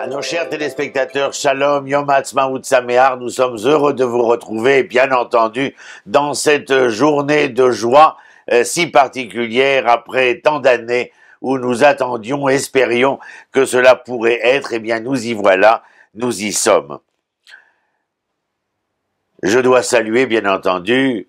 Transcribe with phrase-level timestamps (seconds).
[0.00, 5.10] À nos chers téléspectateurs, Shalom, Yom Ha'atzmaut Sameach, nous sommes heureux de vous retrouver, bien
[5.10, 5.74] entendu,
[6.06, 8.16] dans cette journée de joie
[8.52, 13.18] euh, si particulière après tant d'années où nous attendions, espérions
[13.50, 15.82] que cela pourrait être, eh bien nous y voilà,
[16.14, 17.00] nous y sommes.
[19.42, 21.26] Je dois saluer, bien entendu,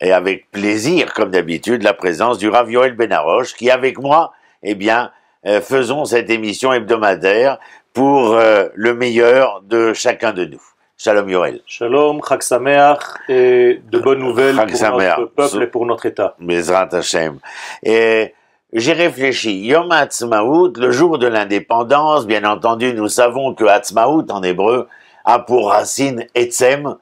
[0.00, 4.32] et avec plaisir, comme d'habitude, la présence du Rav Yoel Benaroche, qui avec moi,
[4.64, 5.12] eh bien,
[5.46, 7.58] euh, faisons cette émission hebdomadaire
[7.92, 10.62] pour euh, le meilleur de chacun de nous.
[10.96, 11.60] Shalom Yoel.
[11.66, 16.34] Shalom, Chag Sameach, et de bonnes nouvelles pour notre peuple et pour notre État.
[16.38, 17.38] Bezrat Hashem.
[17.82, 18.34] Et
[18.72, 19.60] j'ai réfléchi.
[19.66, 24.88] Yom Ha'atzmaut, le jour de l'indépendance, bien entendu, nous savons que Ha'atzmaut en hébreu
[25.24, 26.96] a pour racine Etzem,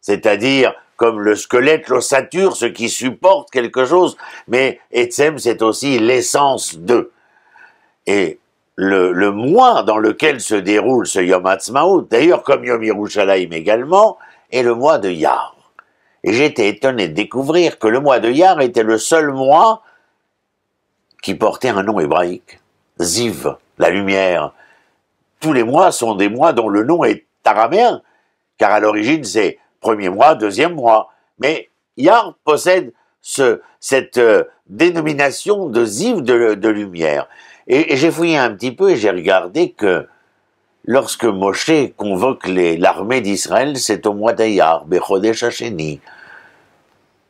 [0.00, 4.16] c'est-à-dire comme le squelette, l'ossature, ce qui supporte quelque chose,
[4.48, 7.10] mais Etzem, c'est aussi l'essence de.
[8.06, 8.38] Et
[8.76, 14.18] le, le mois dans lequel se déroule ce Yom Ha'atzmaut, d'ailleurs comme Yom Yerushalayim également,
[14.50, 15.56] est le mois de Yar.
[16.22, 19.82] Et j'étais étonné de découvrir que le mois de Yar était le seul mois
[21.22, 22.60] qui portait un nom hébraïque.
[23.00, 24.52] Ziv, la lumière.
[25.40, 28.02] Tous les mois sont des mois dont le nom est araméen,
[28.58, 31.10] car à l'origine c'est premier mois, deuxième mois.
[31.38, 37.28] Mais Yar possède ce, cette euh, dénomination de Ziv de, de lumière.
[37.66, 40.06] Et, j'ai fouillé un petit peu et j'ai regardé que
[40.84, 46.00] lorsque Moshe convoque l'armée d'Israël, c'est au mois d'Ayar, Bechodesh Hasheni.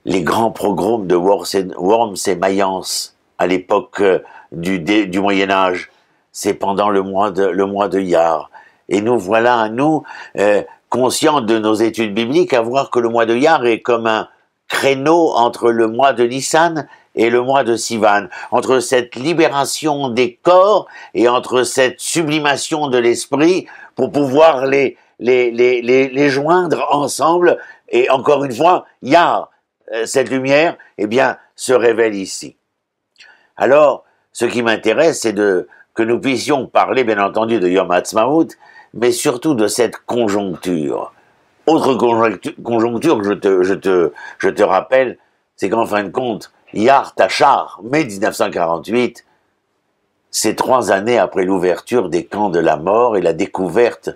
[0.04, 4.18] Les grands programmes de Worms et, Mayence à l'époque euh,
[4.52, 5.90] du, du Moyen Âge,
[6.30, 8.50] c'est pendant le mois de, le mois de Yar.
[8.88, 10.02] Et nous voilà, nous,
[10.38, 14.06] euh, conscients de nos études bibliques, à voir que le mois de Yar est comme
[14.06, 14.28] un
[14.68, 20.38] créneau entre le mois de Nissan et le mois de Sivan, entre cette libération des
[20.42, 26.86] corps et entre cette sublimation de l'esprit pour pouvoir les, les, les, les, les joindre
[26.90, 27.58] ensemble.
[27.88, 29.50] Et encore une fois, Yar,
[29.92, 32.56] euh, cette lumière, eh bien, se révèle ici.
[33.56, 38.48] Alors, ce qui m'intéresse, c'est de que nous puissions parler, bien entendu, de Yom Ha'atzmaut,
[38.94, 41.12] mais surtout de cette conjoncture.
[41.66, 45.18] Autre conjonctu- conjoncture que je te, je te, je te rappelle,
[45.54, 49.24] c'est qu'en fin de compte, Yar Tachar, mai 1948,
[50.32, 54.10] c'est trois années après l'ouverture des camps de la mort et la découverte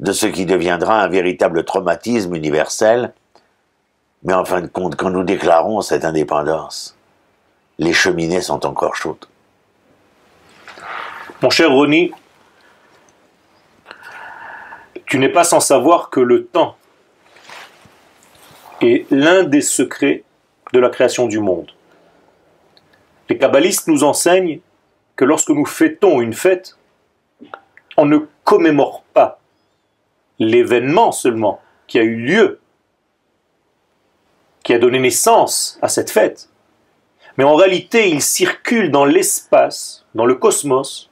[0.00, 3.14] de ce qui deviendra un véritable traumatisme universel.
[4.24, 6.96] Mais en fin de compte, quand nous déclarons cette indépendance,
[7.78, 9.26] les cheminées sont encore chaudes.
[11.40, 12.12] Mon cher Ronnie,
[15.04, 16.76] tu n'es pas sans savoir que le temps
[18.80, 20.24] est l'un des secrets
[20.72, 21.70] de la création du monde.
[23.28, 24.60] Les kabbalistes nous enseignent
[25.16, 26.76] que lorsque nous fêtons une fête,
[27.96, 29.40] on ne commémore pas
[30.38, 32.60] l'événement seulement qui a eu lieu,
[34.62, 36.50] qui a donné naissance à cette fête,
[37.36, 41.10] mais en réalité il circule dans l'espace, dans le cosmos,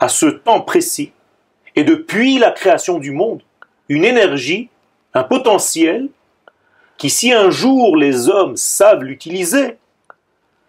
[0.00, 1.12] à ce temps précis,
[1.76, 3.42] et depuis la création du monde,
[3.88, 4.68] une énergie,
[5.14, 6.08] un potentiel,
[6.96, 9.78] qui si un jour les hommes savent l'utiliser,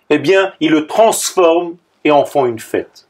[0.10, 3.08] eh bien, ils le transforment et en font une fête.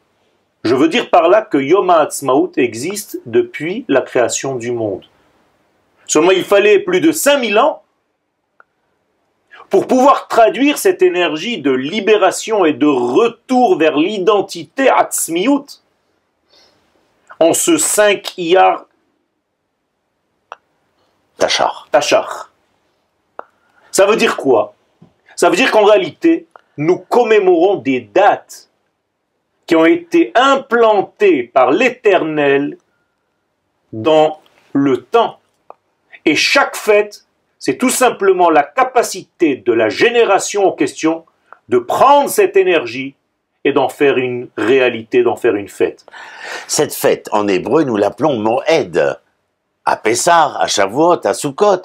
[0.64, 5.06] Je veux dire par là que Yom HaAtzmaut existe depuis la création du monde.
[6.06, 7.84] Seulement, il fallait plus de 5000 ans
[9.70, 15.66] pour pouvoir traduire cette énergie de libération et de retour vers l'identité Atzmiut
[17.40, 18.86] en ce 5 Iyar
[21.38, 21.88] Tachar.
[21.92, 22.52] Tachar.
[23.92, 24.74] Ça veut dire quoi?
[25.36, 26.48] Ça veut dire qu'en réalité,
[26.80, 28.70] nous commémorons des dates
[29.68, 32.78] qui ont été implantées par l'Éternel
[33.92, 34.40] dans
[34.72, 35.40] le temps.
[36.24, 37.26] Et chaque fête,
[37.60, 41.26] c'est tout simplement la capacité de la génération en question
[41.68, 43.14] de prendre cette énergie
[43.66, 46.06] et d'en faire une réalité, d'en faire une fête.
[46.66, 49.20] Cette fête, en hébreu, nous l'appelons Moed.
[49.84, 51.82] À Pessar, à Shavuot, à Sukkot.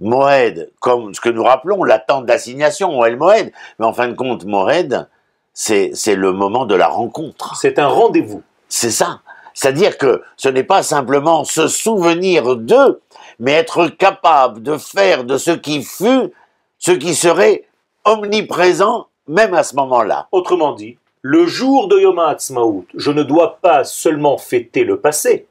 [0.00, 3.52] Moed, comme ce que nous rappelons, l'attente d'assignation, Moed Moed.
[3.78, 5.08] Mais en fin de compte, Moed,
[5.52, 7.56] c'est, c'est le moment de la rencontre.
[7.56, 8.42] C'est un rendez-vous.
[8.68, 9.20] C'est ça.
[9.54, 13.00] C'est-à-dire que ce n'est pas simplement se souvenir d'eux,
[13.38, 16.32] mais être capable de faire de ce qui fut,
[16.78, 17.66] ce qui serait
[18.04, 20.28] omniprésent, même à ce moment-là.
[20.32, 25.46] Autrement dit, le jour de Yom HaAtzmaut, je ne dois pas seulement fêter le passé,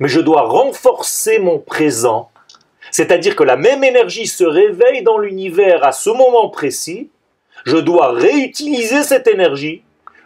[0.00, 2.30] mais je dois renforcer mon présent.
[2.92, 7.10] C'est-à-dire que la même énergie se réveille dans l'univers à ce moment précis.
[7.64, 9.82] Je dois réutiliser cette énergie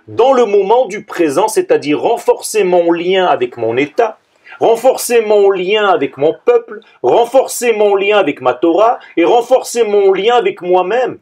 [0.08, 4.18] dans le moment du présent, c'est-à-dire renforcer mon lien avec mon État,
[4.58, 10.12] renforcer mon lien avec mon peuple, renforcer mon lien avec ma Torah et renforcer mon
[10.12, 11.18] lien avec moi-même.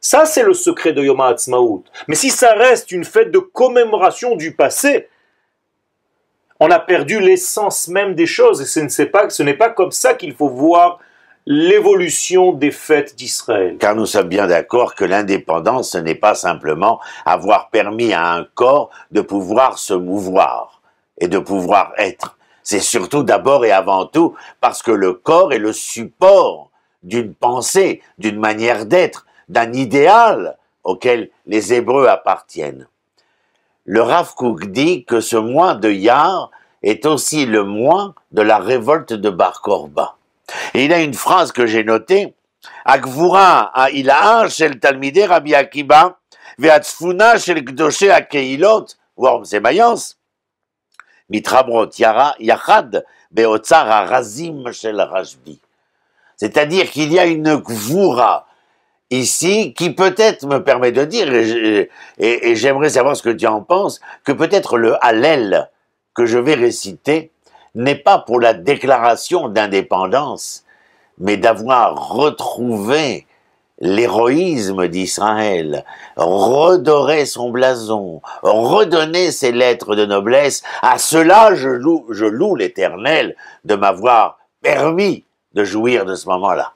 [0.00, 1.82] Ça, c'est le secret de Yom HaAtzmaut.
[2.06, 5.08] Mais si ça reste une fête de commémoration du passé,
[6.60, 10.50] on a perdu l'essence même des choses et ce n'est pas, comme ça qu'il faut
[10.50, 10.98] voir
[11.46, 13.78] l'évolution des fêtes d'Israël.
[13.78, 18.46] Car nous sommes bien d'accord que l'indépendance, ce n'est pas simplement avoir permis à un
[18.54, 20.82] corps de pouvoir se mouvoir
[21.18, 22.36] et de pouvoir être.
[22.62, 26.70] C'est surtout d'abord et avant tout parce que le corps est le support
[27.02, 32.86] d'une pensée, d'une manière d'être, d'un idéal auquel les Hébreux appartiennent.
[33.86, 36.50] Le Rav Kook dit que ce mois de Yar
[36.82, 40.16] est aussi le mois de la révolte de Bar Korba.
[40.74, 42.34] Et il a une phrase que j'ai notée,
[42.84, 46.18] Akvura a shel talmidei Rabbi Akiba,
[46.58, 48.86] ve'atzfuna shel gdoshe akeilot,
[49.16, 50.16] worm mayans,
[51.30, 55.60] mitrabrot yara yachad beotzar razim shel rajbi.
[56.36, 58.46] C'est-à-dire qu'il y a une gvura
[59.10, 61.32] ici qui peut-être me permet de dire,
[62.18, 65.70] et, j'aimerais savoir ce que tu en penses, que peut-être le Hallel
[66.14, 67.30] que je vais réciter
[67.74, 70.64] n'est pas pour la déclaration d'indépendance,
[71.18, 73.26] mais d'avoir retrouvé
[73.78, 75.84] l'héroïsme d'Israël,
[76.16, 83.36] redorer son blason, redonner ses lettres de noblesse, à cela je loue, je loue l'Éternel
[83.64, 85.24] de m'avoir permis
[85.54, 86.74] de jouir de ce moment-là.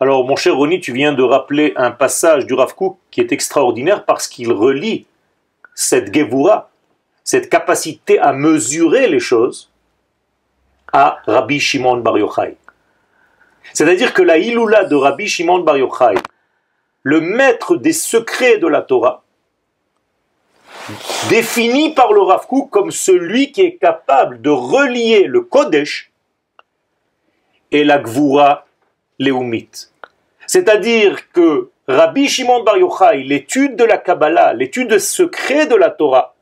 [0.00, 2.74] Alors, mon cher Ronnie, tu viens de rappeler un passage du Rav
[3.10, 5.06] qui est extraordinaire parce qu'il relie
[5.74, 6.70] cette Gevura,
[7.24, 9.70] cette capacité à mesurer les choses,
[10.92, 12.56] à Rabbi Shimon Bar Yochai.
[13.72, 16.14] C'est-à-dire que la Iloula de Rabbi Shimon Bar Yochai,
[17.02, 19.22] le maître des secrets de la Torah,
[21.28, 26.10] défini par le Rav comme celui qui est capable de relier le Kodesh
[27.70, 28.66] et la Gvura
[29.22, 29.90] léumite.
[30.46, 36.34] C'est-à-dire que Rabbi Shimon Bar Yochai, l'étude de la Kabbalah, l'étude secret de la Torah,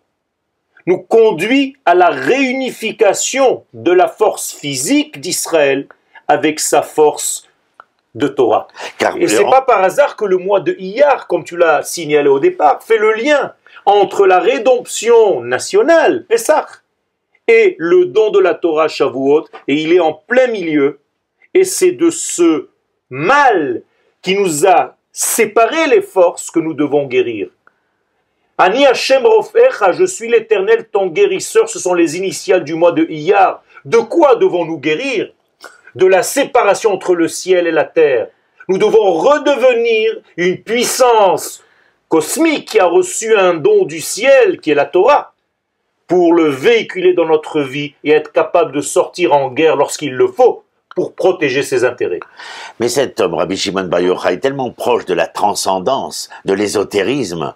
[0.86, 5.86] nous conduit à la réunification de la force physique d'Israël
[6.26, 7.48] avec sa force
[8.14, 8.66] de Torah.
[8.98, 12.28] Car Et c'est pas par hasard que le mois de Iyar, comme tu l'as signalé
[12.28, 13.52] au départ, fait le lien
[13.86, 16.66] entre la rédemption nationale, Pessah,
[17.46, 21.00] et le don de la Torah Shavuot, et il est en plein milieu,
[21.54, 22.69] et c'est de ce
[23.10, 23.82] mal
[24.22, 27.48] qui nous a séparé les forces que nous devons guérir.
[28.56, 33.04] Ani Hashem Rofecha, je suis l'éternel ton guérisseur, ce sont les initiales du mois de
[33.04, 33.62] Iyar.
[33.84, 35.32] De quoi devons-nous guérir?
[35.94, 38.28] De la séparation entre le ciel et la terre.
[38.68, 41.64] Nous devons redevenir une puissance
[42.08, 45.32] cosmique qui a reçu un don du ciel, qui est la Torah,
[46.06, 50.28] pour le véhiculer dans notre vie et être capable de sortir en guerre lorsqu'il le
[50.28, 50.64] faut
[50.94, 52.20] pour protéger ses intérêts.
[52.78, 57.54] Mais cet homme, Rabbi Shimon Bar Yochai, est tellement proche de la transcendance, de l'ésotérisme,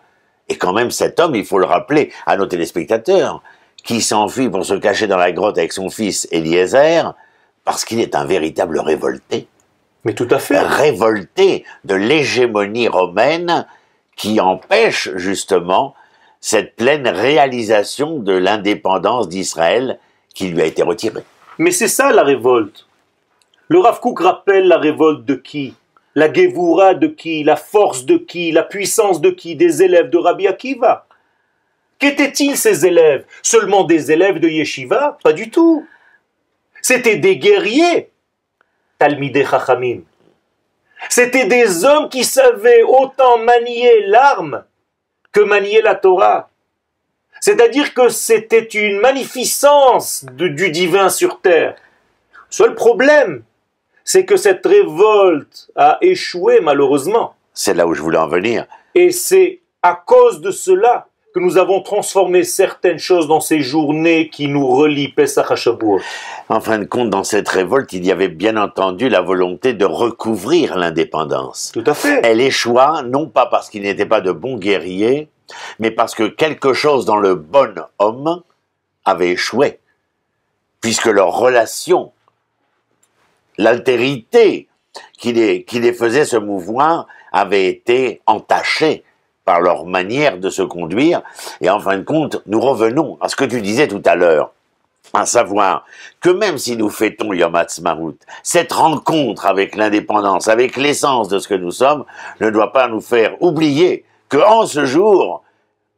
[0.49, 3.43] et quand même, cet homme, il faut le rappeler à nos téléspectateurs,
[3.83, 7.15] qui s'enfuit pour se cacher dans la grotte avec son fils Eliezer,
[7.65, 9.47] parce qu'il est un véritable révolté.
[10.05, 10.59] Mais tout à fait.
[10.59, 13.67] Révolté de l'hégémonie romaine
[14.17, 15.95] qui empêche justement
[16.41, 19.99] cette pleine réalisation de l'indépendance d'Israël
[20.35, 21.25] qui lui a été retirée.
[21.57, 22.84] Mais c'est ça la révolte.
[23.69, 25.75] Le Rav rappelle la révolte de qui?
[26.15, 27.45] La Gevura de qui?
[27.45, 28.53] La force de qui?
[28.53, 29.57] La puissance de qui?
[29.57, 31.07] Des élèves de Rabbi Akiva.
[31.99, 33.25] Qu'étaient-ils ces élèves?
[33.43, 35.19] Seulement des élèves de Yeshiva?
[35.23, 35.87] Pas du tout.
[36.83, 38.11] C'était des guerriers,
[38.99, 40.03] Talmidei Chachamim.
[41.09, 44.65] C'était des hommes qui savaient autant manier l'arme
[45.33, 46.51] que manier la Torah.
[47.41, 51.77] C'est-à-dire que c'était une magnificence du divin sur terre.
[52.51, 53.43] Seul problème,
[54.05, 57.35] c'est que cette révolte a échoué malheureusement.
[57.55, 58.67] C'est là où je voulais en venir.
[58.95, 64.29] Et c'est à cause de cela que nous avons transformé certaines choses dans ces journées
[64.29, 65.57] qui nous relient Pesach à
[66.49, 69.85] En fin de compte, dans cette révolte, il y avait bien entendu la volonté de
[69.85, 71.73] recouvrir l'indépendance.
[71.75, 72.21] Tout à fait.
[72.23, 75.29] Elle échoua, non pas parce qu'il n'était pas de bons guerriers,
[75.81, 78.43] mais parce que quelque chose dans le bon homme
[79.05, 79.81] avait échoué,
[80.81, 82.13] puisque leur relation
[83.59, 84.69] l'altérité
[85.19, 89.05] qui les, faisait se mouvoir avait été entachée
[89.45, 91.23] par leur manière de se conduire.
[91.61, 94.53] Et en fin de compte, nous revenons à ce que tu disais tout à l'heure,
[95.13, 95.85] à savoir
[96.21, 101.49] que même si nous fêtons Yom Ha'atzmaut, cette rencontre avec l'indépendance, avec l'essence de ce
[101.49, 102.05] que nous sommes,
[102.41, 105.43] ne doit pas nous faire oublier que en ce jour,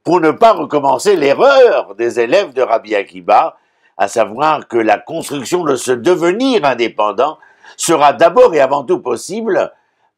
[0.02, 3.56] pour ne pas recommencer l'erreur des élèves de Rabbi Akiba,
[3.97, 7.38] à savoir que la construction de ce devenir indépendant
[7.76, 9.73] sera d'abord et avant tout possible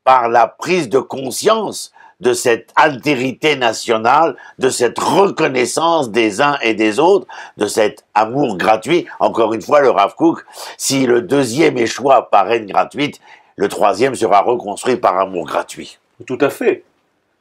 [0.04, 6.74] par la prise de conscience de cette altérité nationale, de cette reconnaissance des uns et
[6.74, 9.06] des autres, de cet amour gratuit.
[9.20, 10.44] Encore une fois, le Rav Kook,
[10.76, 13.20] si le deuxième échoua par haine gratuite,
[13.56, 15.98] le troisième sera reconstruit par amour gratuit.
[16.26, 16.84] Tout à fait.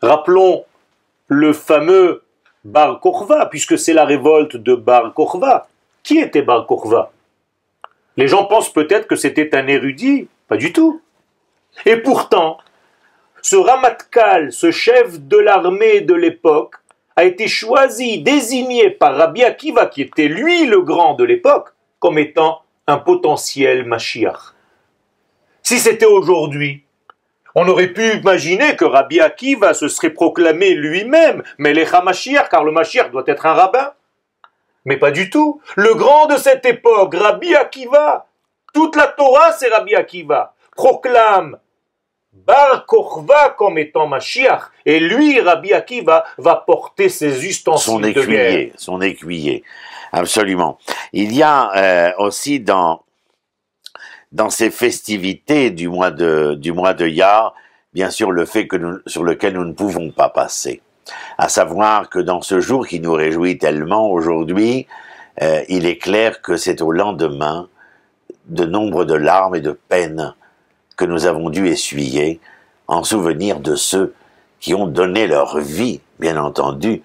[0.01, 0.63] Rappelons
[1.27, 2.23] le fameux
[2.63, 5.67] Bar Korva, puisque c'est la révolte de Bar Korva.
[6.07, 6.65] Qui était Bar
[8.15, 10.29] Les gens pensent peut-être que c'était un érudit.
[10.47, 11.01] Pas du tout.
[11.85, 12.59] Et pourtant,
[13.41, 16.75] ce Ramatkal, ce chef de l'armée de l'époque,
[17.17, 22.17] a été choisi, désigné par Rabbi Akiva, qui était lui le grand de l'époque, comme
[22.17, 24.53] étant un potentiel Mashiach.
[25.61, 26.85] Si c'était aujourd'hui,
[27.53, 32.71] on aurait pu imaginer que Rabbi Akiva se serait proclamé lui-même Melech Mashiach, car le
[32.71, 33.91] Mashiach doit être un rabbin.
[34.85, 35.61] Mais pas du tout.
[35.75, 38.27] Le grand de cette époque, Rabbi Akiva,
[38.73, 41.57] toute la Torah, c'est Rabbi Akiva, proclame
[42.45, 48.73] Bar Korva comme étant Mashiach, et lui, Rabbi Akiva, va porter ses ustensiles son écuyer,
[48.77, 49.63] Son écuyer,
[50.11, 50.77] absolument.
[51.13, 53.03] Il y a euh, aussi dans
[54.31, 57.53] dans ces festivités du mois de du mois de Yah,
[57.93, 60.81] bien sûr le fait que nous, sur lequel nous ne pouvons pas passer,
[61.37, 64.87] à savoir que dans ce jour qui nous réjouit tellement aujourd'hui,
[65.41, 67.67] euh, il est clair que c'est au lendemain
[68.47, 70.33] de nombre de larmes et de peines
[70.95, 72.39] que nous avons dû essuyer
[72.87, 74.13] en souvenir de ceux
[74.59, 77.03] qui ont donné leur vie, bien entendu,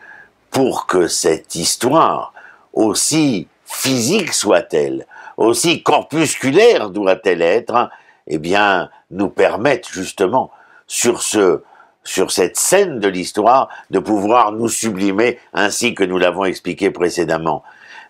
[0.50, 2.32] pour que cette histoire,
[2.72, 5.06] aussi physique soit-elle,
[5.36, 7.90] aussi corpusculaire doit-elle être,
[8.26, 10.50] eh bien, nous permette justement
[10.86, 11.62] sur ce,
[12.04, 17.62] sur cette scène de l'histoire, de pouvoir nous sublimer ainsi que nous l'avons expliqué précédemment.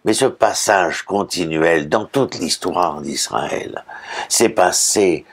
[0.04, 3.84] Mais ce passage continuel dans toute l'histoire d'Israël
[4.28, 5.24] s'est passé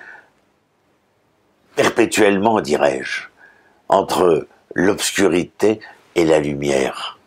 [1.75, 3.23] perpétuellement, dirais-je,
[3.87, 5.79] entre l'obscurité
[6.15, 7.17] et la lumière.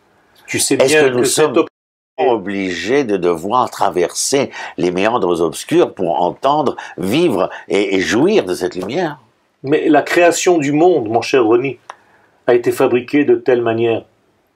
[0.45, 1.65] Tu sais bien Est-ce que nous sommes
[2.17, 9.19] obligés de devoir traverser les méandres obscurs pour entendre, vivre et, jouir de cette lumière?
[9.63, 11.79] Mais la création du monde, mon cher René,
[12.47, 14.03] a été fabriquée de telle manière.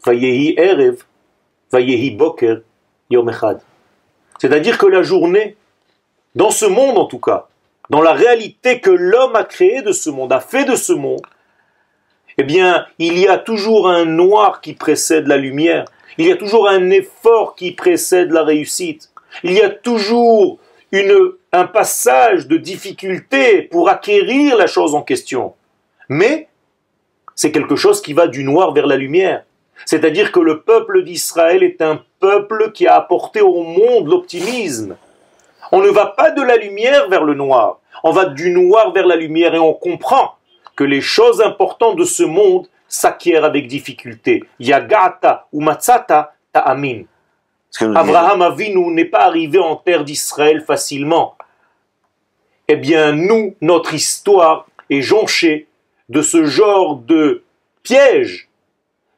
[0.06, 1.04] Vayehi Erev,
[1.72, 2.60] Vayehi Boker,
[3.10, 3.32] Yom
[4.40, 5.56] C'est-à-dire que la journée,
[6.36, 7.48] dans ce monde en tout cas,
[7.90, 11.22] dans la réalité que l'homme a créé de ce monde, a fait de ce monde,
[12.38, 15.86] eh bien, il y a toujours un noir qui précède la lumière.
[16.18, 19.10] Il y a toujours un effort qui précède la réussite.
[19.44, 20.60] Il y a toujours
[20.92, 25.54] une, un passage de difficulté pour acquérir la chose en question.
[26.10, 26.48] Mais
[27.36, 29.44] c'est quelque chose qui va du noir vers la lumière.
[29.86, 34.98] C'est-à-dire que le peuple d'Israël est un peuple qui a apporté au monde l'optimisme.
[35.72, 39.06] On ne va pas de la lumière vers le noir, on va du noir vers
[39.06, 40.36] la lumière et on comprend
[40.75, 44.44] que les choses importantes de ce monde s'acquièrent avec difficulté.
[44.60, 47.04] Yagata ou matzata ta'amin.
[47.82, 51.36] Abraham Avinu n'est pas arrivé en terre d'Israël facilement.
[52.67, 55.67] Eh bien, nous, notre histoire est jonchée
[56.09, 57.43] de ce genre de
[57.83, 58.50] piège.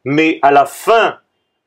[0.05, 1.19] Mais à la fin,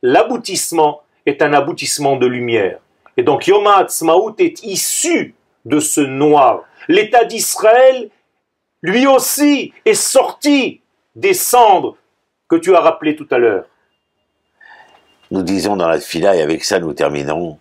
[0.03, 2.79] l'aboutissement est un aboutissement de lumière.
[3.17, 5.35] Et donc Yom HaAtzmaut est issu
[5.65, 6.65] de ce noir.
[6.89, 8.11] L'État d'Israël,
[8.83, 10.81] lui aussi, est sorti
[11.15, 11.97] des cendres
[12.49, 13.67] que tu as rappelées tout à l'heure.
[15.31, 17.59] Nous disons dans la fila, et avec ça nous terminons,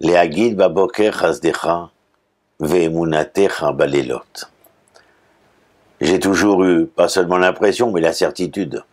[0.00, 1.90] Baboker Chazdecha
[2.60, 4.22] Balelot.
[6.00, 8.84] J'ai toujours eu, pas seulement l'impression, mais la certitude,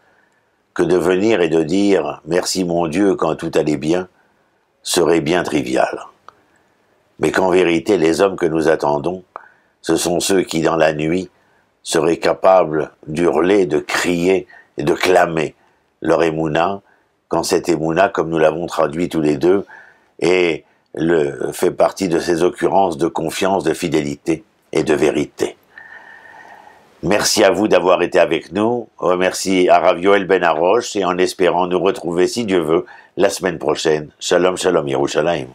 [0.74, 4.08] que de venir et de dire merci mon Dieu quand tout allait bien,
[4.84, 6.06] serait bien trivial.
[7.20, 9.24] Mais qu'en vérité, les hommes que nous attendons,
[9.82, 11.30] ce sont ceux qui, dans la nuit,
[11.82, 14.48] seraient capables d'hurler, de crier
[14.78, 15.56] et de clamer
[16.02, 16.82] leur émouna,
[17.28, 19.66] quand cette émouna, comme nous l'avons traduit tous les deux,
[20.20, 20.64] est
[20.98, 25.56] le, fait partie de ces occurrences de confiance, de fidélité et de vérité.
[27.04, 28.88] Merci à vous d'avoir été avec nous.
[29.02, 32.86] Merci à Ravioel Ben Aroche et en espérant nous retrouver, si Dieu veut,
[33.18, 34.10] la semaine prochaine.
[34.20, 35.48] Shalom, shalom, Yerushalayim.